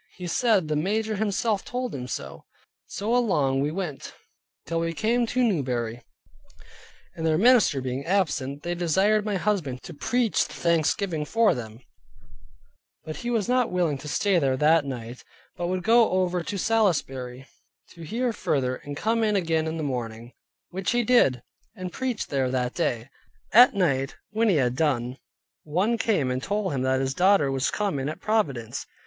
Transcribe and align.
He 0.15 0.25
said 0.25 0.67
the 0.67 0.75
major 0.75 1.15
himself 1.17 1.63
told 1.63 1.93
him 1.93 2.07
so. 2.07 2.45
So 2.87 3.15
along 3.15 3.61
we 3.61 3.69
went 3.69 4.15
till 4.65 4.79
we 4.79 4.93
came 4.95 5.27
to 5.27 5.43
Newbury; 5.43 6.01
and 7.15 7.23
their 7.23 7.37
minister 7.37 7.81
being 7.81 8.03
absent, 8.03 8.63
they 8.63 8.73
desired 8.73 9.23
my 9.25 9.35
husband 9.35 9.83
to 9.83 9.93
preach 9.93 10.47
the 10.47 10.55
thanksgiving 10.55 11.23
for 11.23 11.53
them; 11.53 11.81
but 13.03 13.17
he 13.17 13.29
was 13.29 13.47
not 13.47 13.69
willing 13.69 13.99
to 13.99 14.07
stay 14.07 14.39
there 14.39 14.57
that 14.57 14.85
night, 14.85 15.23
but 15.55 15.67
would 15.67 15.83
go 15.83 16.09
over 16.09 16.41
to 16.41 16.57
Salisbury, 16.57 17.47
to 17.91 18.01
hear 18.01 18.33
further, 18.33 18.77
and 18.77 18.97
come 18.97 19.21
again 19.21 19.67
in 19.67 19.77
the 19.77 19.83
morning, 19.83 20.33
which 20.71 20.93
he 20.93 21.03
did, 21.03 21.43
and 21.75 21.93
preached 21.93 22.31
there 22.31 22.49
that 22.49 22.73
day. 22.73 23.07
At 23.53 23.75
night, 23.75 24.15
when 24.31 24.49
he 24.49 24.55
had 24.55 24.75
done, 24.75 25.17
one 25.61 25.99
came 25.99 26.31
and 26.31 26.41
told 26.41 26.73
him 26.73 26.81
that 26.81 27.01
his 27.01 27.13
daughter 27.13 27.51
was 27.51 27.69
come 27.69 27.99
in 27.99 28.09
at 28.09 28.19
Providence. 28.19 28.87